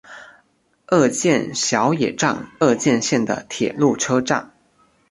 [0.87, 4.51] 鹤见小野站鹤见线的铁路车站。